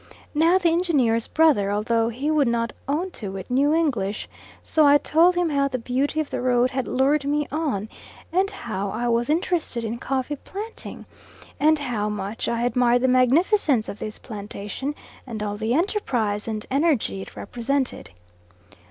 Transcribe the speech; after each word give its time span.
Now 0.33 0.57
the 0.57 0.69
engineer's 0.71 1.27
brother, 1.27 1.71
although 1.71 2.09
he 2.09 2.31
would 2.31 2.47
not 2.47 2.73
own 2.87 3.11
to 3.11 3.37
it, 3.37 3.45
knew 3.51 3.71
English, 3.75 4.27
so 4.63 4.83
I 4.87 4.97
told 4.97 5.35
him 5.35 5.49
how 5.51 5.67
the 5.67 5.77
beauty 5.77 6.19
of 6.19 6.31
the 6.31 6.41
road 6.41 6.71
had 6.71 6.87
lured 6.87 7.23
me 7.23 7.47
on, 7.51 7.87
and 8.33 8.49
how 8.49 8.89
I 8.89 9.07
was 9.09 9.29
interested 9.29 9.83
in 9.83 9.99
coffee 9.99 10.37
planting, 10.37 11.05
and 11.59 11.77
how 11.77 12.09
much 12.09 12.47
I 12.47 12.63
admired 12.63 13.03
the 13.03 13.07
magnificence 13.09 13.87
of 13.87 13.99
this 13.99 14.17
plantation, 14.17 14.95
and 15.27 15.43
all 15.43 15.55
the 15.55 15.75
enterprise 15.75 16.47
and 16.47 16.65
energy 16.71 17.21
it 17.21 17.35
represented. 17.35 18.09